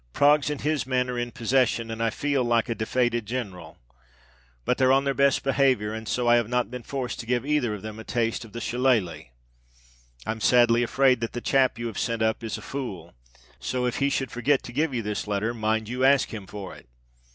Proggs 0.13 0.49
and 0.49 0.59
his 0.61 0.87
man 0.87 1.11
are 1.11 1.19
in 1.19 1.31
possission; 1.31 1.91
and 1.91 2.01
I 2.01 2.09
feel 2.09 2.43
like 2.43 2.67
a 2.69 2.73
defated 2.73 3.27
ginral: 3.27 3.75
but 4.65 4.79
they're 4.79 4.91
on 4.91 5.03
their 5.03 5.13
best 5.13 5.43
behaviour, 5.43 5.93
and 5.93 6.07
so 6.07 6.27
I 6.27 6.37
have 6.37 6.49
not 6.49 6.71
been 6.71 6.81
forced 6.81 7.19
to 7.19 7.27
give 7.27 7.45
either 7.45 7.75
of 7.75 7.83
them 7.83 7.99
a 7.99 8.03
taste 8.03 8.43
of 8.43 8.51
the 8.51 8.61
shillaylee. 8.61 9.29
I'm 10.25 10.41
sadly 10.41 10.81
afraid 10.81 11.19
that 11.19 11.33
the 11.33 11.39
chap 11.39 11.77
you 11.77 11.85
have 11.85 11.99
sent 11.99 12.23
up 12.23 12.43
is 12.43 12.57
a 12.57 12.63
fool; 12.63 13.13
so 13.59 13.85
if 13.85 13.97
he 13.97 14.09
should 14.09 14.31
forget 14.31 14.63
to 14.63 14.71
give 14.73 14.91
you 14.91 15.03
this 15.03 15.27
letter, 15.27 15.53
mind 15.53 15.87
you 15.87 16.03
ask 16.03 16.29
him 16.33 16.47
for 16.47 16.73
it. 16.75 16.89